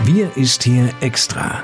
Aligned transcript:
Wir 0.00 0.36
ist 0.36 0.64
hier 0.64 0.90
extra. 1.00 1.62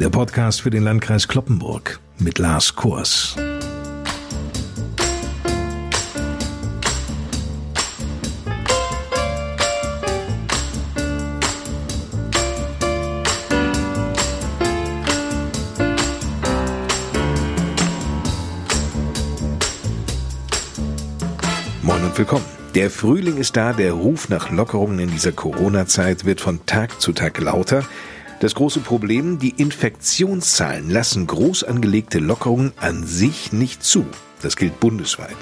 Der 0.00 0.10
Podcast 0.10 0.60
für 0.60 0.70
den 0.70 0.82
Landkreis 0.82 1.28
Kloppenburg 1.28 2.00
mit 2.18 2.38
Lars 2.38 2.74
Kurs. 2.74 3.36
Moin 21.82 22.04
und 22.04 22.18
willkommen. 22.18 22.44
Der 22.78 22.92
Frühling 22.92 23.38
ist 23.38 23.56
da, 23.56 23.72
der 23.72 23.92
Ruf 23.92 24.28
nach 24.28 24.52
Lockerungen 24.52 25.00
in 25.00 25.10
dieser 25.10 25.32
Corona-Zeit 25.32 26.24
wird 26.24 26.40
von 26.40 26.64
Tag 26.64 27.00
zu 27.00 27.12
Tag 27.12 27.40
lauter. 27.40 27.84
Das 28.38 28.54
große 28.54 28.78
Problem, 28.78 29.40
die 29.40 29.50
Infektionszahlen 29.50 30.88
lassen 30.88 31.26
groß 31.26 31.64
angelegte 31.64 32.20
Lockerungen 32.20 32.72
an 32.76 33.04
sich 33.04 33.52
nicht 33.52 33.82
zu. 33.82 34.06
Das 34.42 34.56
gilt 34.56 34.78
bundesweit. 34.78 35.36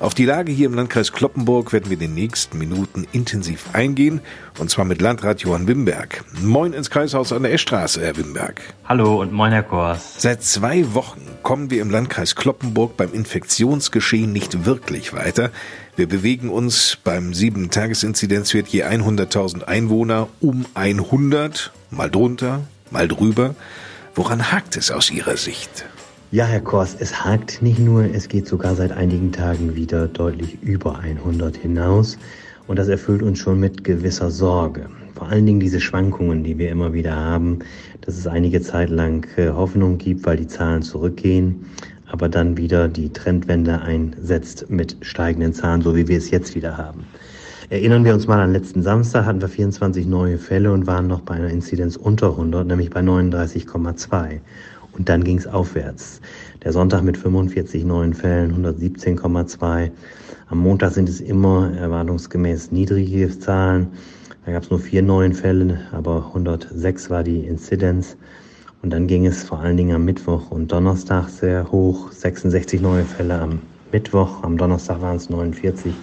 Auf 0.00 0.14
die 0.14 0.24
Lage 0.24 0.50
hier 0.50 0.66
im 0.66 0.74
Landkreis 0.74 1.12
Kloppenburg 1.12 1.72
werden 1.72 1.86
wir 1.86 1.94
in 1.94 2.00
den 2.00 2.14
nächsten 2.14 2.58
Minuten 2.58 3.06
intensiv 3.12 3.66
eingehen, 3.72 4.20
und 4.58 4.70
zwar 4.70 4.84
mit 4.84 5.00
Landrat 5.00 5.42
Johann 5.42 5.68
Wimberg. 5.68 6.24
Moin 6.42 6.72
ins 6.72 6.90
Kreishaus 6.90 7.32
an 7.32 7.44
der 7.44 7.52
Eschstraße, 7.52 8.00
Herr 8.00 8.16
Wimberg. 8.16 8.60
Hallo 8.84 9.20
und 9.20 9.32
moin, 9.32 9.52
Herr 9.52 9.62
Kors. 9.62 10.14
Seit 10.18 10.42
zwei 10.42 10.94
Wochen 10.94 11.20
kommen 11.42 11.70
wir 11.70 11.80
im 11.80 11.90
Landkreis 11.90 12.34
Kloppenburg 12.34 12.96
beim 12.96 13.12
Infektionsgeschehen 13.12 14.32
nicht 14.32 14.64
wirklich 14.64 15.12
weiter. 15.12 15.50
Wir 15.96 16.08
bewegen 16.08 16.48
uns 16.48 16.98
beim 17.04 17.30
7-Tages-Inzidenzwert 17.30 18.68
je 18.68 18.84
100.000 18.84 19.64
Einwohner 19.64 20.28
um 20.40 20.66
100, 20.74 21.72
mal 21.90 22.10
drunter, 22.10 22.62
mal 22.90 23.06
drüber. 23.06 23.54
Woran 24.14 24.50
hakt 24.50 24.76
es 24.76 24.90
aus 24.90 25.10
Ihrer 25.10 25.36
Sicht? 25.36 25.84
Ja, 26.32 26.44
Herr 26.44 26.60
Kors, 26.60 26.96
es 26.96 27.24
hakt 27.24 27.60
nicht 27.60 27.80
nur, 27.80 28.04
es 28.04 28.28
geht 28.28 28.46
sogar 28.46 28.76
seit 28.76 28.92
einigen 28.92 29.32
Tagen 29.32 29.74
wieder 29.74 30.06
deutlich 30.06 30.62
über 30.62 30.96
100 31.00 31.56
hinaus. 31.56 32.18
Und 32.68 32.78
das 32.78 32.86
erfüllt 32.86 33.24
uns 33.24 33.40
schon 33.40 33.58
mit 33.58 33.82
gewisser 33.82 34.30
Sorge. 34.30 34.88
Vor 35.16 35.26
allen 35.26 35.44
Dingen 35.44 35.58
diese 35.58 35.80
Schwankungen, 35.80 36.44
die 36.44 36.56
wir 36.56 36.70
immer 36.70 36.92
wieder 36.92 37.16
haben, 37.16 37.58
dass 38.02 38.16
es 38.16 38.28
einige 38.28 38.60
Zeit 38.60 38.90
lang 38.90 39.26
äh, 39.38 39.48
Hoffnung 39.48 39.98
gibt, 39.98 40.24
weil 40.24 40.36
die 40.36 40.46
Zahlen 40.46 40.82
zurückgehen, 40.82 41.66
aber 42.06 42.28
dann 42.28 42.56
wieder 42.56 42.86
die 42.86 43.12
Trendwende 43.12 43.80
einsetzt 43.80 44.70
mit 44.70 44.98
steigenden 45.00 45.52
Zahlen, 45.52 45.82
so 45.82 45.96
wie 45.96 46.06
wir 46.06 46.18
es 46.18 46.30
jetzt 46.30 46.54
wieder 46.54 46.78
haben. 46.78 47.06
Erinnern 47.70 48.04
wir 48.04 48.14
uns 48.14 48.28
mal 48.28 48.38
an 48.38 48.52
letzten 48.52 48.84
Samstag, 48.84 49.26
hatten 49.26 49.40
wir 49.40 49.48
24 49.48 50.06
neue 50.06 50.38
Fälle 50.38 50.72
und 50.72 50.86
waren 50.86 51.08
noch 51.08 51.22
bei 51.22 51.34
einer 51.34 51.50
Inzidenz 51.50 51.96
unter 51.96 52.30
100, 52.30 52.68
nämlich 52.68 52.90
bei 52.90 53.00
39,2. 53.00 54.38
Und 54.92 55.08
dann 55.08 55.24
ging 55.24 55.38
es 55.38 55.46
aufwärts. 55.46 56.20
Der 56.62 56.72
Sonntag 56.72 57.02
mit 57.02 57.16
45 57.16 57.84
neuen 57.84 58.14
Fällen, 58.14 58.54
117,2. 58.54 59.90
Am 60.48 60.58
Montag 60.58 60.92
sind 60.92 61.08
es 61.08 61.20
immer 61.20 61.72
erwartungsgemäß 61.76 62.72
niedrige 62.72 63.38
Zahlen. 63.38 63.88
Da 64.44 64.52
gab 64.52 64.62
es 64.62 64.70
nur 64.70 64.80
vier 64.80 65.02
neuen 65.02 65.32
Fälle, 65.32 65.80
aber 65.92 66.26
106 66.28 67.10
war 67.10 67.22
die 67.22 67.46
Inzidenz. 67.46 68.16
Und 68.82 68.90
dann 68.90 69.06
ging 69.06 69.26
es 69.26 69.44
vor 69.44 69.60
allen 69.60 69.76
Dingen 69.76 69.94
am 69.94 70.04
Mittwoch 70.04 70.50
und 70.50 70.72
Donnerstag 70.72 71.28
sehr 71.28 71.70
hoch. 71.70 72.10
66 72.12 72.80
neue 72.80 73.04
Fälle 73.04 73.38
am 73.38 73.60
Mittwoch, 73.92 74.42
am 74.42 74.56
Donnerstag 74.56 75.02
waren 75.02 75.16
es 75.16 75.28
49. 75.28 75.94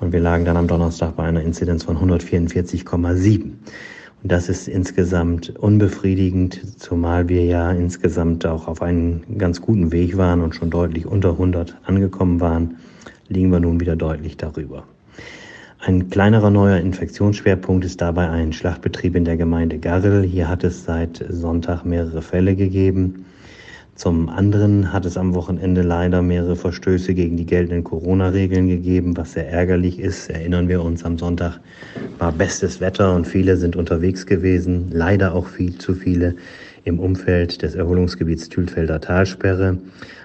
Und 0.00 0.12
wir 0.12 0.20
lagen 0.20 0.44
dann 0.44 0.56
am 0.56 0.68
Donnerstag 0.68 1.16
bei 1.16 1.24
einer 1.24 1.42
Inzidenz 1.42 1.84
von 1.84 1.96
144,7. 1.98 3.50
Und 4.22 4.32
das 4.32 4.48
ist 4.48 4.66
insgesamt 4.66 5.56
unbefriedigend, 5.56 6.80
zumal 6.80 7.28
wir 7.28 7.44
ja 7.44 7.70
insgesamt 7.70 8.44
auch 8.46 8.66
auf 8.66 8.82
einen 8.82 9.38
ganz 9.38 9.60
guten 9.60 9.92
Weg 9.92 10.16
waren 10.16 10.40
und 10.40 10.54
schon 10.54 10.70
deutlich 10.70 11.06
unter 11.06 11.30
100 11.32 11.76
angekommen 11.84 12.40
waren, 12.40 12.76
liegen 13.28 13.52
wir 13.52 13.60
nun 13.60 13.78
wieder 13.78 13.94
deutlich 13.94 14.36
darüber. 14.36 14.84
Ein 15.80 16.10
kleinerer 16.10 16.50
neuer 16.50 16.78
Infektionsschwerpunkt 16.78 17.84
ist 17.84 18.00
dabei 18.00 18.28
ein 18.28 18.52
Schlachtbetrieb 18.52 19.14
in 19.14 19.24
der 19.24 19.36
Gemeinde 19.36 19.78
Garrel. 19.78 20.24
Hier 20.24 20.48
hat 20.48 20.64
es 20.64 20.84
seit 20.84 21.24
Sonntag 21.28 21.84
mehrere 21.84 22.20
Fälle 22.20 22.56
gegeben. 22.56 23.26
Zum 23.98 24.28
anderen 24.28 24.92
hat 24.92 25.04
es 25.06 25.16
am 25.16 25.34
Wochenende 25.34 25.82
leider 25.82 26.22
mehrere 26.22 26.54
Verstöße 26.54 27.14
gegen 27.14 27.36
die 27.36 27.46
geltenden 27.46 27.82
Corona-Regeln 27.82 28.68
gegeben, 28.68 29.16
was 29.16 29.32
sehr 29.32 29.50
ärgerlich 29.50 29.98
ist. 29.98 30.30
Erinnern 30.30 30.68
wir 30.68 30.84
uns, 30.84 31.04
am 31.04 31.18
Sonntag 31.18 31.58
war 32.18 32.30
bestes 32.30 32.80
Wetter 32.80 33.12
und 33.16 33.26
viele 33.26 33.56
sind 33.56 33.74
unterwegs 33.74 34.24
gewesen. 34.24 34.90
Leider 34.92 35.34
auch 35.34 35.48
viel 35.48 35.78
zu 35.78 35.94
viele 35.94 36.36
im 36.84 37.00
Umfeld 37.00 37.60
des 37.62 37.74
Erholungsgebiets 37.74 38.48
Tülfelder 38.48 39.00
Talsperre. 39.00 39.78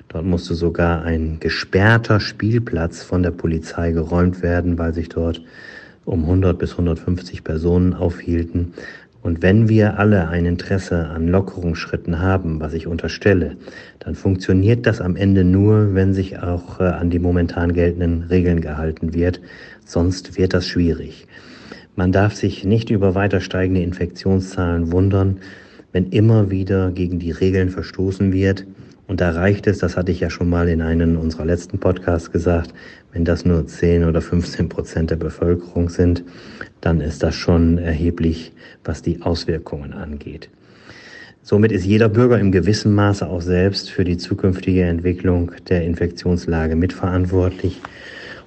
Dort 0.10 0.26
musste 0.26 0.54
sogar 0.54 1.02
ein 1.02 1.38
gesperrter 1.40 2.20
Spielplatz 2.20 3.02
von 3.02 3.24
der 3.24 3.32
Polizei 3.32 3.92
geräumt 3.92 4.44
werden, 4.44 4.78
weil 4.78 4.94
sich 4.94 5.10
dort 5.10 5.42
um 6.06 6.26
100 6.26 6.60
bis 6.60 6.74
150 6.74 7.44
Personen 7.44 7.96
aufhielten. 7.96 8.74
Und 9.24 9.42
wenn 9.42 9.70
wir 9.70 10.00
alle 10.00 10.28
ein 10.28 10.46
Interesse 10.46 11.08
an 11.08 11.30
Lockerungsschritten 11.30 12.20
haben, 12.20 12.60
was 12.60 12.74
ich 12.74 12.88
unterstelle, 12.88 13.56
dann 14.00 14.16
funktioniert 14.16 14.86
das 14.86 15.00
am 15.00 15.16
Ende 15.16 15.46
nur, 15.46 15.96
wenn 15.96 16.14
sich 16.14 16.40
auch 16.40 16.82
äh, 16.82 16.84
an 16.84 17.10
die 17.10 17.20
momentan 17.20 17.72
geltenden 17.72 18.24
Regeln 18.24 18.60
gehalten 18.60 19.14
wird. 19.14 19.40
Sonst 19.86 20.38
wird 20.38 20.54
das 20.54 20.68
schwierig. 20.68 21.26
Man 21.96 22.12
darf 22.12 22.36
sich 22.36 22.66
nicht 22.66 22.90
über 22.90 23.16
weiter 23.16 23.40
steigende 23.40 23.82
Infektionszahlen 23.82 24.92
wundern, 24.92 25.38
wenn 25.94 26.10
immer 26.10 26.52
wieder 26.52 26.92
gegen 26.92 27.20
die 27.20 27.32
Regeln 27.32 27.70
verstoßen 27.70 28.34
wird. 28.34 28.66
Und 29.08 29.20
da 29.20 29.32
reicht 29.32 29.68
es, 29.68 29.80
das 29.80 29.98
hatte 29.98 30.12
ich 30.12 30.22
ja 30.22 30.30
schon 30.30 30.50
mal 30.50 30.70
in 30.70 30.82
einem 30.82 31.18
unserer 31.18 31.46
letzten 31.46 31.78
Podcasts 31.78 32.32
gesagt, 32.32 32.74
wenn 33.12 33.26
das 33.26 33.46
nur 33.46 33.68
10 33.68 34.06
oder 34.06 34.22
15 34.22 34.70
Prozent 34.70 35.12
der 35.12 35.18
Bevölkerung 35.18 35.90
sind, 35.90 36.24
dann 36.82 37.02
ist 37.02 37.22
das 37.22 37.36
schon 37.36 37.78
erheblich, 37.78 38.54
was 38.84 39.02
die 39.02 39.22
Auswirkungen 39.22 39.94
angeht. 39.94 40.50
Somit 41.46 41.74
ist 41.74 41.86
jeder 41.86 42.08
Bürger 42.08 42.40
im 42.40 42.54
gewissen 42.54 42.96
Maße 42.96 43.28
auch 43.28 43.42
selbst 43.42 43.92
für 43.92 44.06
die 44.06 44.18
zukünftige 44.18 44.84
Entwicklung 44.84 45.52
der 45.68 45.84
Infektionslage 45.84 46.78
mitverantwortlich. 46.78 47.82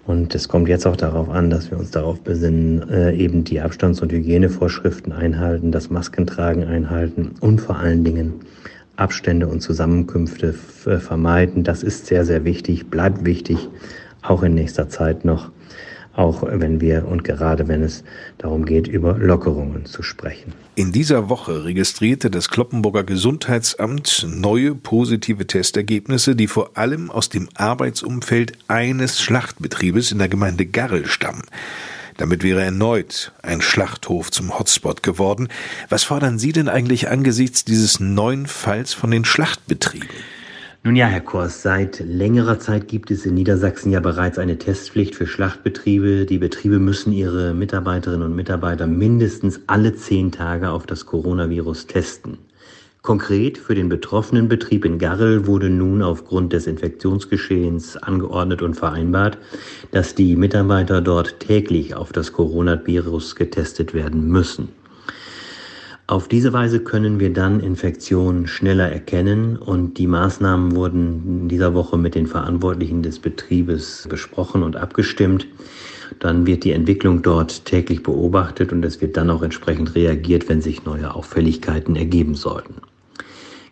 Und 0.07 0.35
es 0.35 0.49
kommt 0.49 0.69
jetzt 0.69 0.87
auch 0.87 0.97
darauf 0.97 1.29
an, 1.29 1.51
dass 1.51 1.71
wir 1.71 1.79
uns 1.79 1.91
darauf 1.91 2.21
besinnen, 2.21 2.89
äh, 2.89 3.15
eben 3.15 3.45
die 3.45 3.61
Abstands- 3.61 4.01
und 4.01 4.13
Hygienevorschriften 4.13 5.13
einhalten, 5.13 5.73
das 5.73 5.91
Maskentragen 5.91 6.65
einhalten 6.65 7.33
und 7.41 7.61
vor 7.61 7.77
allen 7.79 8.03
Dingen 8.03 8.35
Abstände 8.97 9.47
und 9.47 9.61
Zusammenkünfte 9.61 10.55
äh, 10.87 10.99
vermeiden. 10.99 11.65
Das 11.65 11.83
ist 11.83 12.07
sehr, 12.07 12.25
sehr 12.25 12.45
wichtig, 12.45 12.89
bleibt 12.89 13.25
wichtig, 13.25 13.69
auch 14.23 14.43
in 14.43 14.55
nächster 14.55 14.89
Zeit 14.89 15.25
noch, 15.25 15.51
auch 16.15 16.43
wenn 16.47 16.81
wir 16.81 17.07
und 17.07 17.25
gerade 17.25 17.69
wenn 17.69 17.83
es 17.83 18.03
darum 18.39 18.65
geht, 18.65 18.89
über 18.89 19.19
Lockerungen 19.19 19.85
zu 19.85 20.03
sprechen. 20.03 20.55
In 20.75 20.93
dieser 20.93 21.29
Woche 21.29 21.65
registrierte 21.65 22.31
das 22.31 22.49
Kloppenburger 22.49 23.05
Gesundheitsamt 23.05 24.27
neue 24.29 24.75
positive 24.75 25.47
Testergebnisse, 25.47 26.35
die 26.35 26.47
vor 26.47 26.71
allem 26.75 27.11
aus 27.11 27.29
dem 27.29 27.49
Arbeitsumfeld 27.55 28.53
eines 28.69 29.21
Schlachtbetriebes 29.21 30.11
in 30.11 30.19
der 30.19 30.29
Gemeinde 30.29 30.65
Garrel 30.65 31.07
stammen. 31.07 31.45
Damit 32.19 32.43
wäre 32.43 32.63
erneut 32.63 33.33
ein 33.43 33.61
Schlachthof 33.61 34.31
zum 34.31 34.59
Hotspot 34.59 35.03
geworden. 35.03 35.49
Was 35.89 36.05
fordern 36.05 36.39
Sie 36.39 36.53
denn 36.53 36.69
eigentlich 36.69 37.09
angesichts 37.09 37.65
dieses 37.65 38.01
neuen 38.01 38.47
Falls 38.47 38.95
von 38.95 39.11
den 39.11 39.25
Schlachtbetrieben? 39.25 40.09
Nun 40.83 40.95
ja, 40.95 41.07
Herr 41.09 41.21
Kors, 41.21 41.63
seit 41.63 41.99
längerer 41.99 42.61
Zeit 42.61 42.87
gibt 42.87 43.11
es 43.11 43.27
in 43.27 43.35
Niedersachsen 43.35 43.91
ja 43.91 43.99
bereits 43.99 44.39
eine 44.39 44.57
Testpflicht 44.57 45.17
für 45.17 45.27
Schlachtbetriebe. 45.27 46.27
Die 46.27 46.39
Betriebe 46.39 46.79
müssen 46.79 47.13
ihre 47.13 47.55
Mitarbeiterinnen 47.55 48.25
und 48.25 48.37
Mitarbeiter 48.37 48.87
mindestens 48.87 49.61
alle 49.67 49.97
zehn 49.97 50.31
Tage 50.31 50.71
auf 50.71 50.87
das 50.87 51.05
Coronavirus 51.05 51.89
testen. 51.89 52.39
Konkret 53.07 53.57
für 53.57 53.77
den 53.77 53.89
betroffenen 53.89 54.49
Betrieb 54.49 54.85
in 54.85 54.99
Garrel 54.99 55.47
wurde 55.47 55.71
nun 55.71 56.03
aufgrund 56.03 56.53
des 56.53 56.67
Infektionsgeschehens 56.67 57.97
angeordnet 57.97 58.63
und 58.63 58.75
vereinbart, 58.75 59.39
dass 59.93 60.17
die 60.17 60.35
Mitarbeiter 60.35 61.01
dort 61.01 61.39
täglich 61.39 61.95
auf 61.95 62.11
das 62.11 62.33
Coronavirus 62.33 63.37
getestet 63.37 63.95
werden 63.95 64.27
müssen. 64.27 64.71
Auf 66.09 66.27
diese 66.27 66.53
Weise 66.53 66.81
können 66.81 67.21
wir 67.21 67.33
dann 67.33 67.61
Infektionen 67.61 68.49
schneller 68.49 68.91
erkennen 68.91 69.57
und 69.57 69.99
die 69.99 70.09
Maßnahmen 70.09 70.75
wurden 70.75 71.43
in 71.43 71.49
dieser 71.49 71.75
Woche 71.75 71.99
mit 71.99 72.17
den 72.17 72.27
Verantwortlichen 72.27 73.05
des 73.05 73.21
Betriebes 73.21 74.09
besprochen 74.11 74.65
und 74.65 74.75
abgestimmt. 74.75 75.47
Dann 76.19 76.45
wird 76.45 76.65
die 76.65 76.73
Entwicklung 76.73 77.23
dort 77.23 77.67
täglich 77.67 78.03
beobachtet 78.03 78.73
und 78.73 78.85
es 78.85 79.01
wird 79.01 79.17
dann 79.17 79.31
auch 79.31 79.43
entsprechend 79.43 79.95
reagiert, 79.95 80.49
wenn 80.49 80.61
sich 80.61 80.85
neue 80.85 81.15
Auffälligkeiten 81.15 81.95
ergeben 81.95 82.35
sollten. 82.35 82.75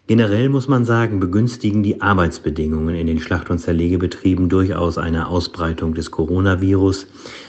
Generell 0.06 0.50
muss 0.50 0.68
man 0.68 0.84
sagen, 0.84 1.18
begünstigen 1.18 1.82
die 1.82 2.02
Arbeitsbedingungen 2.02 2.94
in 2.94 3.06
den 3.06 3.20
Schlacht- 3.20 3.48
und 3.48 3.58
Zerlegebetrieben 3.58 4.50
durchaus 4.50 4.98
eine 4.98 5.28
Ausbreitung 5.28 5.94
des 5.94 6.10
Coronavirus. 6.10 7.06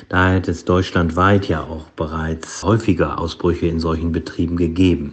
Da 0.08 0.36
hat 0.36 0.48
es 0.48 0.64
deutschlandweit 0.64 1.50
ja 1.50 1.64
auch 1.64 1.90
bereits 1.98 2.64
häufiger 2.64 3.20
Ausbrüche 3.20 3.68
in 3.68 3.82
solchen 3.82 4.14
Betrieben 4.14 4.56
gegeben. 4.56 5.12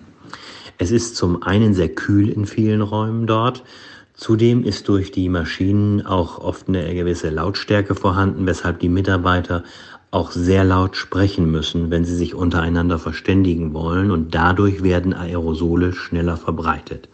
Es 0.78 0.92
ist 0.92 1.16
zum 1.16 1.42
einen 1.42 1.74
sehr 1.74 1.88
kühl 1.88 2.28
in 2.28 2.46
vielen 2.46 2.80
Räumen 2.80 3.26
dort. 3.26 3.64
Zudem 4.14 4.62
ist 4.62 4.86
durch 4.86 5.10
die 5.10 5.28
Maschinen 5.28 6.06
auch 6.06 6.38
oft 6.38 6.68
eine 6.68 6.94
gewisse 6.94 7.30
Lautstärke 7.30 7.96
vorhanden, 7.96 8.46
weshalb 8.46 8.78
die 8.78 8.88
Mitarbeiter 8.88 9.64
auch 10.12 10.30
sehr 10.30 10.62
laut 10.62 10.94
sprechen 10.94 11.50
müssen, 11.50 11.90
wenn 11.90 12.04
sie 12.04 12.14
sich 12.14 12.36
untereinander 12.36 13.00
verständigen 13.00 13.74
wollen 13.74 14.12
und 14.12 14.32
dadurch 14.32 14.84
werden 14.84 15.12
Aerosole 15.12 15.92
schneller 15.92 16.36
verbreitet. 16.36 17.08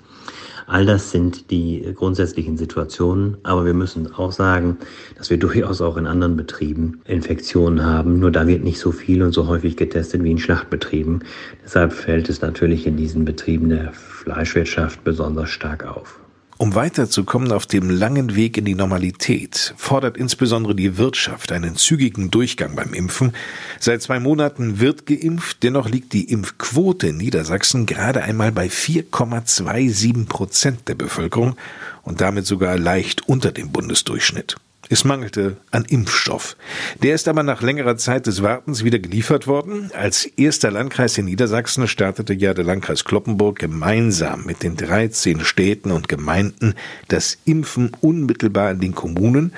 All 0.68 0.84
das 0.84 1.10
sind 1.10 1.50
die 1.50 1.94
grundsätzlichen 1.94 2.58
Situationen, 2.58 3.38
aber 3.42 3.64
wir 3.64 3.72
müssen 3.72 4.12
auch 4.12 4.32
sagen, 4.32 4.76
dass 5.16 5.30
wir 5.30 5.38
durchaus 5.38 5.80
auch 5.80 5.96
in 5.96 6.06
anderen 6.06 6.36
Betrieben 6.36 7.00
Infektionen 7.06 7.86
haben. 7.86 8.20
Nur 8.20 8.30
da 8.30 8.46
wird 8.46 8.64
nicht 8.64 8.78
so 8.78 8.92
viel 8.92 9.22
und 9.22 9.32
so 9.32 9.46
häufig 9.46 9.78
getestet 9.78 10.22
wie 10.22 10.30
in 10.30 10.38
Schlachtbetrieben. 10.38 11.24
Deshalb 11.64 11.94
fällt 11.94 12.28
es 12.28 12.42
natürlich 12.42 12.86
in 12.86 12.98
diesen 12.98 13.24
Betrieben 13.24 13.70
der 13.70 13.94
Fleischwirtschaft 13.94 15.02
besonders 15.04 15.48
stark 15.48 15.86
auf. 15.86 16.20
Um 16.60 16.74
weiterzukommen 16.74 17.52
auf 17.52 17.66
dem 17.66 17.88
langen 17.88 18.34
Weg 18.34 18.58
in 18.58 18.64
die 18.64 18.74
Normalität, 18.74 19.74
fordert 19.76 20.16
insbesondere 20.16 20.74
die 20.74 20.96
Wirtschaft 20.98 21.52
einen 21.52 21.76
zügigen 21.76 22.32
Durchgang 22.32 22.74
beim 22.74 22.94
Impfen. 22.94 23.32
Seit 23.78 24.02
zwei 24.02 24.18
Monaten 24.18 24.80
wird 24.80 25.06
geimpft, 25.06 25.62
dennoch 25.62 25.88
liegt 25.88 26.12
die 26.14 26.32
Impfquote 26.32 27.08
in 27.08 27.16
Niedersachsen 27.16 27.86
gerade 27.86 28.24
einmal 28.24 28.50
bei 28.50 28.66
4,27 28.66 30.26
Prozent 30.26 30.88
der 30.88 30.96
Bevölkerung 30.96 31.56
und 32.02 32.20
damit 32.20 32.44
sogar 32.44 32.76
leicht 32.76 33.28
unter 33.28 33.52
dem 33.52 33.70
Bundesdurchschnitt. 33.70 34.56
Es 34.90 35.04
mangelte 35.04 35.56
an 35.70 35.84
Impfstoff. 35.84 36.56
Der 37.02 37.14
ist 37.14 37.28
aber 37.28 37.42
nach 37.42 37.60
längerer 37.60 37.96
Zeit 37.96 38.26
des 38.26 38.42
Wartens 38.42 38.84
wieder 38.84 38.98
geliefert 38.98 39.46
worden. 39.46 39.90
Als 39.94 40.24
erster 40.24 40.70
Landkreis 40.70 41.18
in 41.18 41.26
Niedersachsen 41.26 41.86
startete 41.88 42.32
ja 42.32 42.54
der 42.54 42.64
Landkreis 42.64 43.04
Kloppenburg 43.04 43.58
gemeinsam 43.58 44.44
mit 44.44 44.62
den 44.62 44.76
13 44.76 45.44
Städten 45.44 45.90
und 45.90 46.08
Gemeinden 46.08 46.74
das 47.08 47.36
Impfen 47.44 47.92
unmittelbar 48.00 48.70
in 48.70 48.80
den 48.80 48.94
Kommunen 48.94 49.52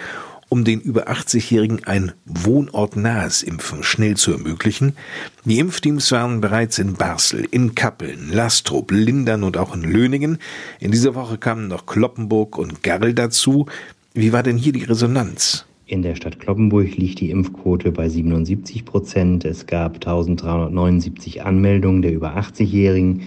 um 0.50 0.64
den 0.64 0.80
über 0.80 1.08
80-Jährigen 1.08 1.84
ein 1.84 2.12
wohnortnahes 2.26 3.44
Impfen 3.44 3.84
schnell 3.84 4.16
zu 4.16 4.32
ermöglichen. 4.32 4.96
Die 5.44 5.60
Impfteams 5.60 6.10
waren 6.10 6.40
bereits 6.40 6.80
in 6.80 6.94
Basel, 6.94 7.46
in 7.52 7.76
Kappeln, 7.76 8.30
Lastrup, 8.32 8.90
Lindern 8.90 9.44
und 9.44 9.56
auch 9.56 9.74
in 9.74 9.84
Löningen. 9.84 10.38
In 10.80 10.90
dieser 10.90 11.14
Woche 11.14 11.38
kamen 11.38 11.68
noch 11.68 11.86
Kloppenburg 11.86 12.58
und 12.58 12.82
Garl 12.82 13.14
dazu. 13.14 13.66
Wie 14.12 14.32
war 14.32 14.42
denn 14.42 14.56
hier 14.56 14.72
die 14.72 14.82
Resonanz? 14.82 15.66
In 15.86 16.02
der 16.02 16.16
Stadt 16.16 16.40
Kloppenburg 16.40 16.96
liegt 16.96 17.20
die 17.20 17.30
Impfquote 17.30 17.92
bei 17.92 18.08
77 18.08 18.84
Prozent. 18.84 19.44
Es 19.44 19.66
gab 19.66 19.94
1379 19.94 21.44
Anmeldungen 21.44 22.02
der 22.02 22.12
über 22.12 22.36
80-Jährigen. 22.36 23.22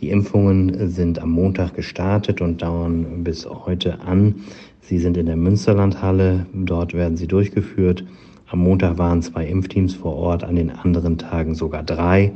Die 0.00 0.10
Impfungen 0.10 0.90
sind 0.90 1.20
am 1.20 1.30
Montag 1.30 1.74
gestartet 1.74 2.40
und 2.40 2.62
dauern 2.62 3.22
bis 3.22 3.46
heute 3.46 4.00
an. 4.00 4.34
Sie 4.80 4.98
sind 4.98 5.16
in 5.16 5.26
der 5.26 5.36
Münsterlandhalle. 5.36 6.46
Dort 6.52 6.94
werden 6.94 7.16
sie 7.16 7.28
durchgeführt. 7.28 8.04
Am 8.48 8.58
Montag 8.58 8.98
waren 8.98 9.22
zwei 9.22 9.46
Impfteams 9.46 9.94
vor 9.94 10.16
Ort, 10.16 10.42
an 10.42 10.56
den 10.56 10.70
anderen 10.70 11.16
Tagen 11.16 11.54
sogar 11.54 11.84
drei. 11.84 12.32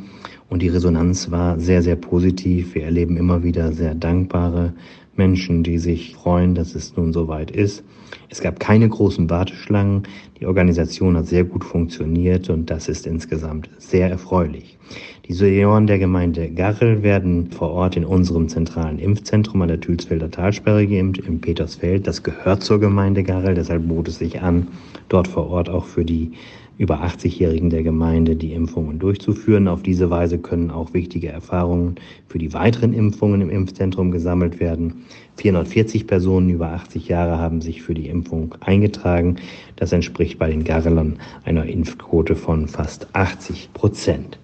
Und 0.48 0.62
die 0.62 0.68
Resonanz 0.68 1.32
war 1.32 1.58
sehr, 1.58 1.82
sehr 1.82 1.96
positiv. 1.96 2.76
Wir 2.76 2.84
erleben 2.84 3.16
immer 3.16 3.42
wieder 3.42 3.72
sehr 3.72 3.96
dankbare 3.96 4.72
Menschen, 5.18 5.62
die 5.62 5.78
sich 5.78 6.14
freuen, 6.14 6.54
dass 6.54 6.74
es 6.74 6.96
nun 6.96 7.12
soweit 7.12 7.50
ist. 7.50 7.84
Es 8.30 8.40
gab 8.40 8.60
keine 8.60 8.88
großen 8.88 9.28
Warteschlangen. 9.28 10.04
Die 10.40 10.46
Organisation 10.46 11.16
hat 11.16 11.26
sehr 11.26 11.44
gut 11.44 11.64
funktioniert 11.64 12.48
und 12.48 12.70
das 12.70 12.88
ist 12.88 13.06
insgesamt 13.06 13.68
sehr 13.78 14.08
erfreulich. 14.08 14.78
Die 15.26 15.34
Senioren 15.34 15.86
der 15.86 15.98
Gemeinde 15.98 16.48
Garrel 16.48 17.02
werden 17.02 17.50
vor 17.50 17.70
Ort 17.72 17.96
in 17.96 18.04
unserem 18.06 18.48
zentralen 18.48 18.98
Impfzentrum 18.98 19.60
an 19.60 19.68
der 19.68 19.80
Thülsfelder 19.80 20.30
Talsperre 20.30 20.86
geimpft, 20.86 21.26
im 21.26 21.40
Petersfeld. 21.40 22.06
Das 22.06 22.22
gehört 22.22 22.62
zur 22.62 22.80
Gemeinde 22.80 23.22
Garrel, 23.24 23.54
deshalb 23.54 23.86
bot 23.88 24.08
es 24.08 24.18
sich 24.18 24.40
an, 24.40 24.68
dort 25.10 25.28
vor 25.28 25.50
Ort 25.50 25.68
auch 25.68 25.84
für 25.84 26.04
die 26.04 26.32
über 26.78 27.02
80-Jährigen 27.02 27.70
der 27.70 27.82
Gemeinde 27.82 28.36
die 28.36 28.54
Impfungen 28.54 29.00
durchzuführen. 29.00 29.66
Auf 29.66 29.82
diese 29.82 30.10
Weise 30.10 30.38
können 30.38 30.70
auch 30.70 30.94
wichtige 30.94 31.28
Erfahrungen 31.28 31.96
für 32.28 32.38
die 32.38 32.54
weiteren 32.54 32.94
Impfungen 32.94 33.40
im 33.40 33.50
Impfzentrum 33.50 34.12
gesammelt 34.12 34.60
werden. 34.60 35.04
440 35.36 36.06
Personen 36.06 36.48
über 36.50 36.69
80 36.69 37.08
Jahre 37.08 37.38
haben 37.38 37.60
sich 37.60 37.82
für 37.82 37.94
die 37.94 38.08
Impfung 38.08 38.54
eingetragen. 38.60 39.36
Das 39.76 39.92
entspricht 39.92 40.38
bei 40.38 40.50
den 40.50 40.64
Garrelern 40.64 41.19
einer 41.44 41.66
Impfquote 41.66 42.36
von 42.36 42.69
fast 42.69 43.08
80 43.12 43.70
Prozent. 43.75 44.38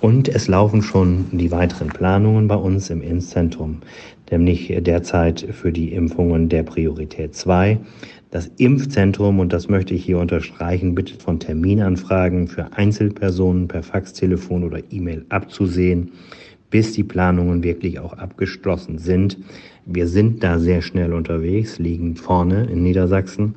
Und 0.00 0.28
es 0.28 0.48
laufen 0.48 0.82
schon 0.82 1.26
die 1.32 1.50
weiteren 1.50 1.88
Planungen 1.88 2.48
bei 2.48 2.54
uns 2.54 2.88
im 2.88 3.02
Impfzentrum, 3.02 3.80
nämlich 4.30 4.72
derzeit 4.80 5.40
für 5.52 5.72
die 5.72 5.92
Impfungen 5.92 6.48
der 6.48 6.62
Priorität 6.62 7.34
2. 7.34 7.78
Das 8.30 8.48
Impfzentrum, 8.58 9.40
und 9.40 9.52
das 9.52 9.68
möchte 9.68 9.92
ich 9.92 10.04
hier 10.04 10.18
unterstreichen, 10.18 10.94
bittet 10.94 11.20
von 11.20 11.40
Terminanfragen 11.40 12.46
für 12.46 12.72
Einzelpersonen 12.72 13.66
per 13.66 13.82
Faxtelefon 13.82 14.62
oder 14.62 14.78
E-Mail 14.90 15.24
abzusehen, 15.30 16.12
bis 16.70 16.92
die 16.92 17.02
Planungen 17.02 17.64
wirklich 17.64 17.98
auch 17.98 18.12
abgeschlossen 18.12 18.98
sind. 18.98 19.36
Wir 19.84 20.06
sind 20.06 20.44
da 20.44 20.60
sehr 20.60 20.80
schnell 20.80 21.12
unterwegs, 21.12 21.80
liegen 21.80 22.14
vorne 22.14 22.68
in 22.70 22.84
Niedersachsen. 22.84 23.56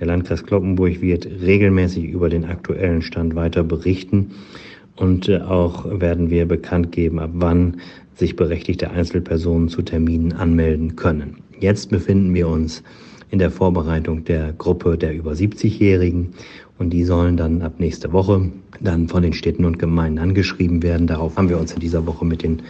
Der 0.00 0.08
Landkreis 0.08 0.44
Kloppenburg 0.44 1.00
wird 1.00 1.26
regelmäßig 1.26 2.06
über 2.06 2.28
den 2.28 2.46
aktuellen 2.46 3.02
Stand 3.02 3.36
weiter 3.36 3.62
berichten. 3.62 4.32
Und 4.96 5.28
äh, 5.28 5.38
auch 5.38 6.00
werden 6.00 6.30
wir 6.30 6.46
bekannt 6.46 6.90
geben, 6.90 7.20
ab 7.20 7.30
wann 7.34 7.76
sich 8.16 8.34
berechtigte 8.34 8.90
Einzelpersonen 8.90 9.68
zu 9.68 9.82
Terminen 9.82 10.32
anmelden 10.32 10.96
können. 10.96 11.36
Jetzt 11.60 11.90
befinden 11.90 12.34
wir 12.34 12.48
uns 12.48 12.82
in 13.30 13.38
der 13.38 13.50
Vorbereitung 13.50 14.24
der 14.24 14.52
Gruppe 14.52 14.98
der 14.98 15.14
über 15.14 15.32
70-Jährigen. 15.32 16.34
Und 16.78 16.90
die 16.90 17.04
sollen 17.04 17.36
dann 17.36 17.62
ab 17.62 17.74
nächste 17.78 18.12
Woche 18.12 18.50
dann 18.80 19.08
von 19.08 19.22
den 19.22 19.32
Städten 19.32 19.64
und 19.64 19.78
Gemeinden 19.78 20.18
angeschrieben 20.18 20.82
werden. 20.82 21.06
Darauf 21.06 21.36
haben 21.36 21.48
wir 21.48 21.58
uns 21.58 21.72
in 21.72 21.80
dieser 21.80 22.06
Woche 22.06 22.24
mit 22.24 22.42
den 22.42 22.62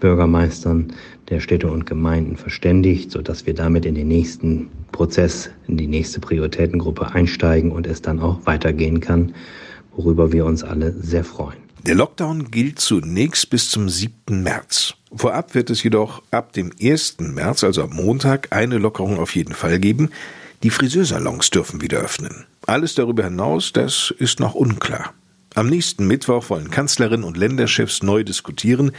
Bürgermeistern 0.00 0.94
der 1.28 1.40
Städte 1.40 1.70
und 1.70 1.86
Gemeinden 1.86 2.36
verständigt, 2.36 3.10
sodass 3.10 3.46
wir 3.46 3.54
damit 3.54 3.84
in 3.84 3.94
den 3.94 4.08
nächsten 4.08 4.68
Prozess, 4.92 5.50
in 5.68 5.76
die 5.76 5.86
nächste 5.86 6.20
Prioritätengruppe 6.20 7.12
einsteigen 7.12 7.70
und 7.70 7.86
es 7.86 8.02
dann 8.02 8.18
auch 8.18 8.44
weitergehen 8.46 9.00
kann, 9.00 9.34
worüber 9.94 10.32
wir 10.32 10.46
uns 10.46 10.64
alle 10.64 10.92
sehr 10.92 11.24
freuen. 11.24 11.58
Der 11.86 11.94
Lockdown 11.94 12.50
gilt 12.50 12.78
zunächst 12.78 13.48
bis 13.50 13.70
zum 13.70 13.88
7. 13.88 14.42
März. 14.42 14.94
Vorab 15.12 15.54
wird 15.54 15.70
es 15.70 15.82
jedoch 15.82 16.22
ab 16.30 16.52
dem 16.52 16.70
1. 16.80 17.16
März, 17.18 17.64
also 17.64 17.82
am 17.82 17.90
Montag, 17.90 18.48
eine 18.50 18.78
Lockerung 18.78 19.18
auf 19.18 19.34
jeden 19.34 19.54
Fall 19.54 19.80
geben. 19.80 20.10
Die 20.62 20.70
Friseursalons 20.70 21.50
dürfen 21.50 21.80
wieder 21.80 21.98
öffnen. 21.98 22.46
Alles 22.66 22.94
darüber 22.94 23.24
hinaus, 23.24 23.72
das 23.72 24.14
ist 24.18 24.38
noch 24.38 24.54
unklar. 24.54 25.12
Am 25.56 25.68
nächsten 25.68 26.06
Mittwoch 26.06 26.48
wollen 26.48 26.70
Kanzlerin 26.70 27.24
und 27.24 27.36
Länderchefs 27.36 28.04
neu 28.04 28.22
diskutieren. 28.22 28.92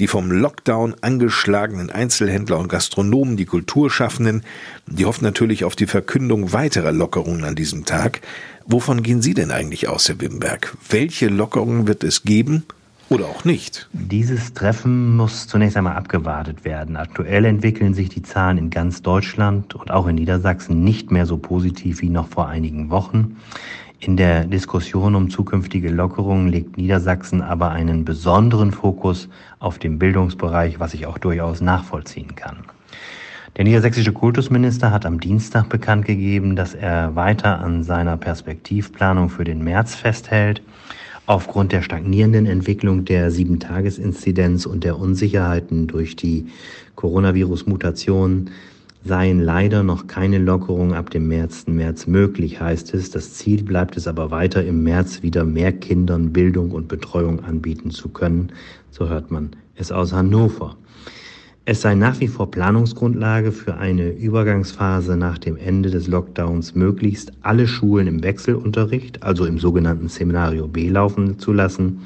Die 0.00 0.08
vom 0.08 0.32
Lockdown 0.32 0.96
angeschlagenen 1.00 1.90
Einzelhändler 1.90 2.58
und 2.58 2.68
Gastronomen, 2.68 3.36
die 3.36 3.44
Kulturschaffenden, 3.44 4.42
die 4.88 5.04
hoffen 5.04 5.22
natürlich 5.22 5.64
auf 5.64 5.76
die 5.76 5.86
Verkündung 5.86 6.52
weiterer 6.52 6.90
Lockerungen 6.90 7.44
an 7.44 7.54
diesem 7.54 7.84
Tag. 7.84 8.20
Wovon 8.66 9.04
gehen 9.04 9.22
Sie 9.22 9.34
denn 9.34 9.52
eigentlich 9.52 9.86
aus, 9.86 10.08
Herr 10.08 10.20
Wimberg? 10.20 10.76
Welche 10.88 11.28
Lockerungen 11.28 11.86
wird 11.86 12.02
es 12.02 12.24
geben 12.24 12.64
oder 13.12 13.26
auch 13.26 13.44
nicht? 13.44 13.88
Dieses 13.92 14.54
Treffen 14.54 15.16
muss 15.16 15.46
zunächst 15.46 15.76
einmal 15.76 15.96
abgewartet 15.96 16.64
werden. 16.64 16.96
Aktuell 16.96 17.44
entwickeln 17.44 17.92
sich 17.92 18.08
die 18.08 18.22
Zahlen 18.22 18.56
in 18.56 18.70
ganz 18.70 19.02
Deutschland 19.02 19.74
und 19.74 19.90
auch 19.90 20.06
in 20.06 20.14
Niedersachsen 20.14 20.82
nicht 20.82 21.10
mehr 21.10 21.26
so 21.26 21.36
positiv 21.36 22.00
wie 22.00 22.08
noch 22.08 22.28
vor 22.28 22.48
einigen 22.48 22.90
Wochen. 22.90 23.36
In 24.00 24.16
der 24.16 24.46
Diskussion 24.46 25.14
um 25.14 25.30
zukünftige 25.30 25.90
Lockerungen 25.90 26.48
legt 26.48 26.76
Niedersachsen 26.76 27.42
aber 27.42 27.70
einen 27.70 28.04
besonderen 28.04 28.72
Fokus 28.72 29.28
auf 29.60 29.78
den 29.78 29.98
Bildungsbereich, 29.98 30.80
was 30.80 30.94
ich 30.94 31.06
auch 31.06 31.18
durchaus 31.18 31.60
nachvollziehen 31.60 32.34
kann. 32.34 32.64
Der 33.56 33.64
niedersächsische 33.64 34.14
Kultusminister 34.14 34.90
hat 34.90 35.04
am 35.04 35.20
Dienstag 35.20 35.68
bekannt 35.68 36.06
gegeben, 36.06 36.56
dass 36.56 36.72
er 36.72 37.14
weiter 37.14 37.60
an 37.60 37.84
seiner 37.84 38.16
Perspektivplanung 38.16 39.28
für 39.28 39.44
den 39.44 39.62
März 39.62 39.94
festhält. 39.94 40.62
Aufgrund 41.26 41.70
der 41.70 41.82
stagnierenden 41.82 42.46
Entwicklung 42.46 43.04
der 43.04 43.30
Sieben-Tages-Inzidenz 43.30 44.66
und 44.66 44.82
der 44.82 44.98
Unsicherheiten 44.98 45.86
durch 45.86 46.16
die 46.16 46.46
Coronavirus-Mutation 46.96 48.50
seien 49.04 49.40
leider 49.40 49.84
noch 49.84 50.08
keine 50.08 50.38
Lockerungen 50.38 50.94
ab 50.94 51.10
dem 51.10 51.28
März, 51.28 51.66
März 51.66 52.08
möglich, 52.08 52.60
heißt 52.60 52.94
es. 52.94 53.10
Das 53.10 53.34
Ziel 53.34 53.62
bleibt 53.62 53.96
es 53.96 54.08
aber 54.08 54.30
weiter, 54.32 54.64
im 54.64 54.82
März 54.82 55.22
wieder 55.22 55.44
mehr 55.44 55.72
Kindern 55.72 56.32
Bildung 56.32 56.72
und 56.72 56.88
Betreuung 56.88 57.44
anbieten 57.44 57.90
zu 57.90 58.08
können. 58.08 58.52
So 58.90 59.08
hört 59.08 59.30
man 59.30 59.50
es 59.76 59.92
aus 59.92 60.12
Hannover. 60.12 60.76
Es 61.64 61.80
sei 61.80 61.94
nach 61.94 62.18
wie 62.18 62.26
vor 62.26 62.50
Planungsgrundlage 62.50 63.52
für 63.52 63.76
eine 63.76 64.10
Übergangsphase 64.10 65.16
nach 65.16 65.38
dem 65.38 65.56
Ende 65.56 65.90
des 65.90 66.08
Lockdowns 66.08 66.74
möglichst 66.74 67.30
alle 67.42 67.68
Schulen 67.68 68.08
im 68.08 68.24
Wechselunterricht, 68.24 69.22
also 69.22 69.46
im 69.46 69.60
sogenannten 69.60 70.08
Szenario 70.08 70.66
B, 70.66 70.88
laufen 70.88 71.38
zu 71.38 71.52
lassen. 71.52 72.00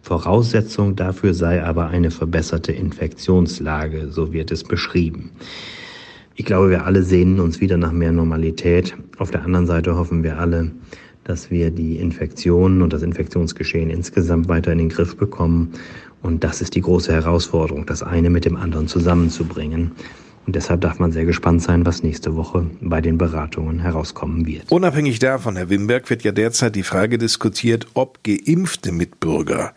Voraussetzung 0.00 0.96
dafür 0.96 1.34
sei 1.34 1.62
aber 1.62 1.88
eine 1.88 2.10
verbesserte 2.10 2.72
Infektionslage, 2.72 4.10
so 4.10 4.32
wird 4.32 4.50
es 4.50 4.64
beschrieben. 4.64 5.32
Ich 6.34 6.46
glaube, 6.46 6.70
wir 6.70 6.86
alle 6.86 7.02
sehnen 7.02 7.38
uns 7.38 7.60
wieder 7.60 7.76
nach 7.76 7.92
mehr 7.92 8.12
Normalität. 8.12 8.96
Auf 9.18 9.30
der 9.30 9.44
anderen 9.44 9.66
Seite 9.66 9.94
hoffen 9.94 10.22
wir 10.22 10.38
alle, 10.38 10.70
dass 11.24 11.50
wir 11.50 11.70
die 11.70 11.96
Infektionen 11.96 12.80
und 12.80 12.94
das 12.94 13.02
Infektionsgeschehen 13.02 13.90
insgesamt 13.90 14.48
weiter 14.48 14.72
in 14.72 14.78
den 14.78 14.88
Griff 14.88 15.18
bekommen 15.18 15.74
und 16.22 16.44
das 16.44 16.60
ist 16.60 16.74
die 16.74 16.80
große 16.80 17.12
Herausforderung, 17.12 17.86
das 17.86 18.02
eine 18.02 18.30
mit 18.30 18.44
dem 18.44 18.56
anderen 18.56 18.88
zusammenzubringen. 18.88 19.92
Und 20.46 20.56
deshalb 20.56 20.80
darf 20.80 20.98
man 20.98 21.12
sehr 21.12 21.24
gespannt 21.24 21.62
sein, 21.62 21.86
was 21.86 22.02
nächste 22.02 22.34
Woche 22.34 22.66
bei 22.80 23.00
den 23.00 23.16
Beratungen 23.16 23.78
herauskommen 23.78 24.46
wird. 24.46 24.70
Unabhängig 24.72 25.20
davon, 25.20 25.56
Herr 25.56 25.70
Wimberg, 25.70 26.10
wird 26.10 26.24
ja 26.24 26.32
derzeit 26.32 26.74
die 26.74 26.82
Frage 26.82 27.18
diskutiert, 27.18 27.86
ob 27.94 28.24
geimpfte 28.24 28.90
Mitbürger 28.90 29.72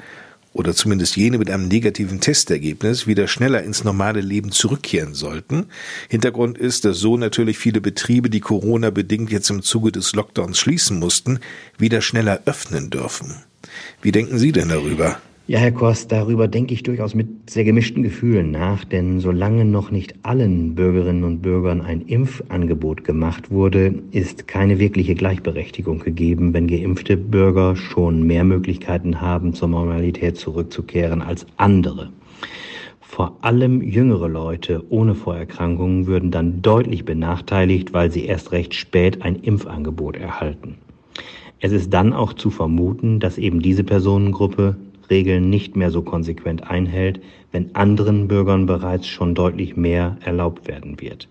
oder 0.54 0.74
zumindest 0.74 1.18
jene 1.18 1.38
mit 1.38 1.52
einem 1.52 1.68
negativen 1.68 2.22
Testergebnis 2.22 3.06
wieder 3.06 3.28
schneller 3.28 3.62
ins 3.62 3.84
normale 3.84 4.22
Leben 4.22 4.52
zurückkehren 4.52 5.14
sollten. 5.14 5.66
Hintergrund 6.10 6.58
ist, 6.58 6.86
dass 6.86 6.98
so 6.98 7.18
natürlich 7.18 7.58
viele 7.58 7.82
Betriebe, 7.82 8.30
die 8.30 8.40
Corona 8.40 8.90
bedingt 8.90 9.32
jetzt 9.32 9.50
im 9.50 9.62
Zuge 9.62 9.92
des 9.92 10.16
Lockdowns 10.16 10.58
schließen 10.58 10.98
mussten, 10.98 11.40
wieder 11.78 12.02
schneller 12.02 12.42
öffnen 12.46 12.90
dürfen. 12.90 13.36
Wie 14.02 14.14
denken 14.14 14.38
Sie 14.38 14.54
denn 14.54 14.70
darüber? 14.70 15.20
Ja, 15.48 15.60
Herr 15.60 15.74
Kost, 15.74 16.12
darüber 16.12 16.48
denke 16.48 16.74
ich 16.74 16.82
durchaus 16.82 17.14
mit 17.14 17.52
sehr 17.52 17.66
gemischten 17.66 18.02
Gefühlen 18.02 18.50
nach, 18.50 18.84
denn 18.84 19.20
solange 19.20 19.64
noch 19.64 19.92
nicht 19.92 20.16
allen 20.24 20.74
Bürgerinnen 20.74 21.24
und 21.24 21.44
Bürgern 21.44 21.82
ein 21.82 22.02
Impfangebot 22.02 23.04
gemacht 23.04 23.52
wurde, 23.52 23.94
ist 24.10 24.48
keine 24.48 24.80
wirkliche 24.80 25.14
Gleichberechtigung 25.14 26.00
gegeben, 26.00 26.52
wenn 26.56 26.66
geimpfte 26.66 27.16
Bürger 27.16 27.75
schon 27.75 28.24
mehr 28.24 28.44
Möglichkeiten 28.44 29.22
haben, 29.22 29.54
zur 29.54 29.68
Normalität 29.68 30.36
zurückzukehren 30.36 31.22
als 31.22 31.46
andere. 31.58 32.10
Vor 33.00 33.38
allem 33.42 33.84
jüngere 33.84 34.28
Leute 34.28 34.84
ohne 34.90 35.14
Vorerkrankungen 35.14 36.08
würden 36.08 36.32
dann 36.32 36.64
deutlich 36.64 37.06
benachteiligt, 37.06 37.94
weil 37.94 38.10
sie 38.10 38.25
erst 38.25 38.52
recht 38.52 38.74
spät 38.74 39.22
ein 39.22 39.36
Impfangebot 39.36 40.18
erhalten. 40.18 40.78
Es 41.60 41.72
ist 41.72 41.94
dann 41.94 42.14
auch 42.14 42.34
zu 42.34 42.50
vermuten, 42.50 43.20
dass 43.20 43.38
eben 43.38 43.62
diese 43.62 43.84
Personengruppe 43.84 44.75
Regeln 45.10 45.50
nicht 45.50 45.76
mehr 45.76 45.92
so 45.92 46.02
konsequent 46.02 46.70
einhält, 46.70 47.22
wenn 47.52 47.76
anderen 47.76 48.28
Bürgern 48.28 48.66
bereits 48.66 49.08
schon 49.08 49.36
deutlich 49.36 49.76
mehr 49.76 50.18
erlaubt 50.24 50.68
werden 50.68 51.00
wird. 51.00 51.28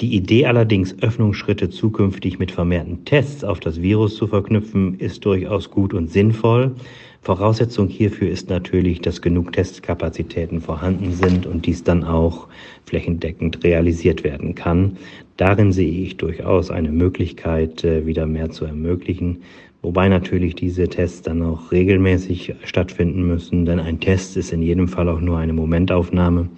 Die 0.00 0.16
Idee 0.16 0.46
allerdings, 0.46 1.00
Öffnungsschritte 1.00 1.70
zukünftig 1.70 2.40
mit 2.40 2.50
vermehrten 2.50 3.04
Tests 3.04 3.44
auf 3.44 3.60
das 3.60 3.80
Virus 3.82 4.16
zu 4.16 4.26
verknüpfen, 4.26 4.98
ist 4.98 5.24
durchaus 5.24 5.70
gut 5.70 5.94
und 5.94 6.10
sinnvoll. 6.10 6.74
Voraussetzung 7.20 7.88
hierfür 7.88 8.28
ist 8.28 8.50
natürlich, 8.50 9.00
dass 9.00 9.22
genug 9.22 9.52
Testkapazitäten 9.52 10.60
vorhanden 10.60 11.12
sind 11.12 11.46
und 11.46 11.66
dies 11.66 11.84
dann 11.84 12.02
auch 12.02 12.48
flächendeckend 12.84 13.62
realisiert 13.62 14.24
werden 14.24 14.56
kann. 14.56 14.96
Darin 15.36 15.70
sehe 15.70 16.02
ich 16.02 16.16
durchaus 16.16 16.72
eine 16.72 16.90
Möglichkeit, 16.90 17.84
äh, 17.84 18.04
wieder 18.04 18.26
mehr 18.26 18.50
zu 18.50 18.64
ermöglichen. 18.64 19.42
Wobei 19.82 20.08
natürlich 20.08 20.54
diese 20.54 20.88
Tests 20.88 21.22
dann 21.22 21.42
auch 21.42 21.72
regelmäßig 21.72 22.54
stattfinden 22.64 23.26
müssen, 23.26 23.64
denn 23.64 23.80
ein 23.80 23.98
Test 23.98 24.36
ist 24.36 24.52
in 24.52 24.62
jedem 24.62 24.88
Fall 24.88 25.08
auch 25.08 25.20
nur 25.20 25.38
eine 25.38 25.52
Momentaufnahme 25.52 26.48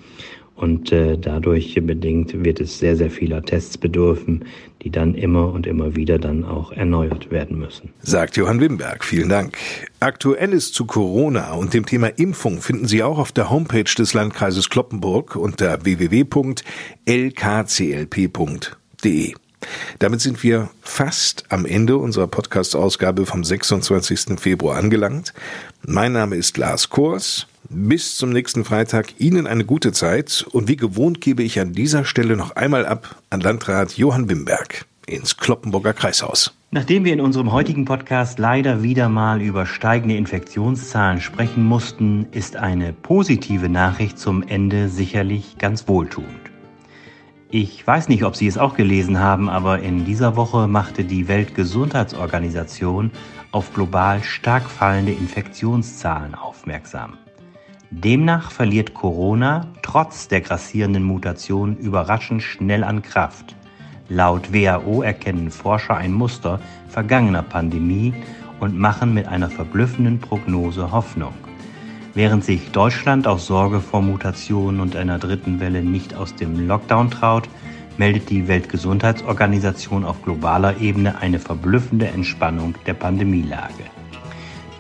und 0.56 0.92
äh, 0.92 1.18
dadurch 1.18 1.74
bedingt 1.82 2.44
wird 2.44 2.60
es 2.60 2.78
sehr, 2.78 2.96
sehr 2.96 3.10
vieler 3.10 3.42
Tests 3.42 3.76
bedürfen, 3.76 4.44
die 4.82 4.90
dann 4.90 5.14
immer 5.14 5.52
und 5.52 5.66
immer 5.66 5.96
wieder 5.96 6.18
dann 6.18 6.44
auch 6.44 6.70
erneuert 6.72 7.30
werden 7.30 7.58
müssen. 7.58 7.90
Sagt 8.00 8.36
Johann 8.36 8.60
Wimberg. 8.60 9.04
Vielen 9.04 9.28
Dank. 9.28 9.56
Aktuelles 10.00 10.72
zu 10.72 10.86
Corona 10.86 11.54
und 11.54 11.74
dem 11.74 11.86
Thema 11.86 12.06
Impfung 12.08 12.60
finden 12.60 12.86
Sie 12.86 13.02
auch 13.02 13.18
auf 13.18 13.32
der 13.32 13.50
Homepage 13.50 13.82
des 13.82 14.14
Landkreises 14.14 14.70
Kloppenburg 14.70 15.34
unter 15.36 15.84
www.lkclp.de. 15.84 16.54
Damit 19.98 20.20
sind 20.20 20.42
wir 20.42 20.70
fast 20.82 21.44
am 21.48 21.66
Ende 21.66 21.96
unserer 21.96 22.26
Podcast-Ausgabe 22.26 23.26
vom 23.26 23.44
26. 23.44 24.38
Februar 24.38 24.76
angelangt. 24.76 25.32
Mein 25.86 26.12
Name 26.12 26.36
ist 26.36 26.56
Lars 26.56 26.90
Kors. 26.90 27.46
Bis 27.70 28.16
zum 28.16 28.30
nächsten 28.30 28.64
Freitag 28.64 29.18
Ihnen 29.18 29.46
eine 29.46 29.64
gute 29.64 29.92
Zeit 29.92 30.44
und 30.52 30.68
wie 30.68 30.76
gewohnt 30.76 31.20
gebe 31.20 31.42
ich 31.42 31.58
an 31.60 31.72
dieser 31.72 32.04
Stelle 32.04 32.36
noch 32.36 32.56
einmal 32.56 32.86
ab 32.86 33.16
an 33.30 33.40
Landrat 33.40 33.96
Johann 33.96 34.28
Wimberg 34.28 34.84
ins 35.06 35.36
Kloppenburger 35.36 35.92
Kreishaus. 35.92 36.54
Nachdem 36.70 37.04
wir 37.04 37.12
in 37.12 37.20
unserem 37.20 37.52
heutigen 37.52 37.84
Podcast 37.84 38.38
leider 38.38 38.82
wieder 38.82 39.08
mal 39.08 39.40
über 39.40 39.64
steigende 39.64 40.16
Infektionszahlen 40.16 41.20
sprechen 41.20 41.64
mussten, 41.64 42.26
ist 42.32 42.56
eine 42.56 42.92
positive 42.92 43.68
Nachricht 43.68 44.18
zum 44.18 44.42
Ende 44.42 44.88
sicherlich 44.88 45.56
ganz 45.58 45.86
wohltuend. 45.86 46.43
Ich 47.50 47.86
weiß 47.86 48.08
nicht, 48.08 48.24
ob 48.24 48.34
Sie 48.34 48.46
es 48.46 48.58
auch 48.58 48.74
gelesen 48.74 49.20
haben, 49.20 49.48
aber 49.48 49.80
in 49.80 50.04
dieser 50.04 50.36
Woche 50.36 50.66
machte 50.66 51.04
die 51.04 51.28
Weltgesundheitsorganisation 51.28 53.12
auf 53.52 53.72
global 53.72 54.22
stark 54.24 54.68
fallende 54.68 55.12
Infektionszahlen 55.12 56.34
aufmerksam. 56.34 57.18
Demnach 57.90 58.50
verliert 58.50 58.92
Corona 58.92 59.68
trotz 59.82 60.26
der 60.26 60.40
grassierenden 60.40 61.04
Mutation 61.04 61.76
überraschend 61.76 62.42
schnell 62.42 62.82
an 62.82 63.02
Kraft. 63.02 63.54
Laut 64.08 64.52
WHO 64.52 65.02
erkennen 65.02 65.52
Forscher 65.52 65.96
ein 65.96 66.12
Muster 66.12 66.58
vergangener 66.88 67.42
Pandemie 67.42 68.12
und 68.58 68.76
machen 68.76 69.14
mit 69.14 69.28
einer 69.28 69.48
verblüffenden 69.48 70.18
Prognose 70.18 70.90
Hoffnung. 70.90 71.34
Während 72.14 72.44
sich 72.44 72.70
Deutschland 72.70 73.26
aus 73.26 73.46
Sorge 73.46 73.80
vor 73.80 74.00
Mutationen 74.00 74.80
und 74.80 74.94
einer 74.94 75.18
dritten 75.18 75.58
Welle 75.58 75.82
nicht 75.82 76.14
aus 76.14 76.36
dem 76.36 76.68
Lockdown 76.68 77.10
traut, 77.10 77.48
meldet 77.96 78.30
die 78.30 78.46
Weltgesundheitsorganisation 78.46 80.04
auf 80.04 80.22
globaler 80.22 80.80
Ebene 80.80 81.18
eine 81.18 81.40
verblüffende 81.40 82.06
Entspannung 82.06 82.74
der 82.86 82.94
Pandemielage. 82.94 83.84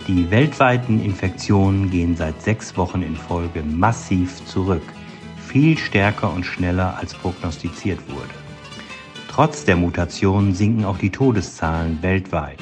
Die 0.06 0.30
weltweiten 0.30 1.04
Infektionen 1.04 1.90
gehen 1.90 2.14
seit 2.14 2.40
sechs 2.40 2.76
Wochen 2.76 3.02
in 3.02 3.16
Folge 3.16 3.62
massiv 3.62 4.44
zurück, 4.44 4.82
viel 5.36 5.76
stärker 5.76 6.32
und 6.32 6.44
schneller 6.44 6.96
als 6.98 7.14
prognostiziert 7.14 8.00
wurde. 8.08 8.34
Trotz 9.28 9.64
der 9.64 9.76
Mutationen 9.76 10.54
sinken 10.54 10.84
auch 10.84 10.98
die 10.98 11.10
Todeszahlen 11.10 11.98
weltweit. 12.00 12.60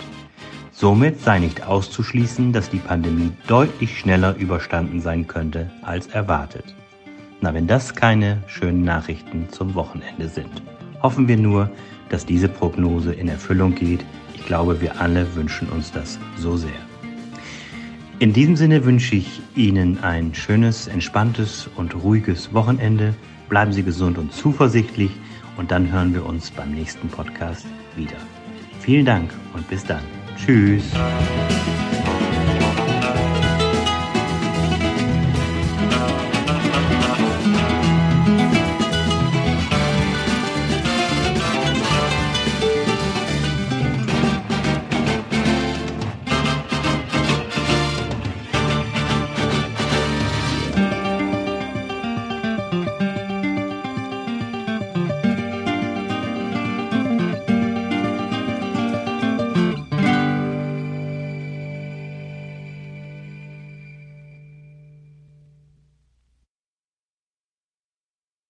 Somit 0.82 1.20
sei 1.20 1.38
nicht 1.38 1.62
auszuschließen, 1.62 2.52
dass 2.52 2.68
die 2.68 2.80
Pandemie 2.80 3.30
deutlich 3.46 4.00
schneller 4.00 4.34
überstanden 4.34 5.00
sein 5.00 5.28
könnte 5.28 5.70
als 5.82 6.08
erwartet. 6.08 6.74
Na, 7.40 7.54
wenn 7.54 7.68
das 7.68 7.94
keine 7.94 8.42
schönen 8.48 8.82
Nachrichten 8.82 9.46
zum 9.48 9.76
Wochenende 9.76 10.28
sind. 10.28 10.50
Hoffen 11.00 11.28
wir 11.28 11.36
nur, 11.36 11.70
dass 12.08 12.26
diese 12.26 12.48
Prognose 12.48 13.12
in 13.12 13.28
Erfüllung 13.28 13.76
geht. 13.76 14.04
Ich 14.34 14.44
glaube, 14.44 14.80
wir 14.80 15.00
alle 15.00 15.36
wünschen 15.36 15.68
uns 15.68 15.92
das 15.92 16.18
so 16.36 16.56
sehr. 16.56 16.82
In 18.18 18.32
diesem 18.32 18.56
Sinne 18.56 18.84
wünsche 18.84 19.14
ich 19.14 19.40
Ihnen 19.54 20.02
ein 20.02 20.34
schönes, 20.34 20.88
entspanntes 20.88 21.70
und 21.76 21.94
ruhiges 21.94 22.52
Wochenende. 22.54 23.14
Bleiben 23.48 23.72
Sie 23.72 23.84
gesund 23.84 24.18
und 24.18 24.32
zuversichtlich 24.32 25.12
und 25.56 25.70
dann 25.70 25.92
hören 25.92 26.12
wir 26.12 26.26
uns 26.26 26.50
beim 26.50 26.72
nächsten 26.72 27.06
Podcast 27.06 27.66
wieder. 27.94 28.18
Vielen 28.80 29.06
Dank 29.06 29.32
und 29.54 29.68
bis 29.68 29.84
dann. 29.84 30.02
Tschüss. 30.44 30.82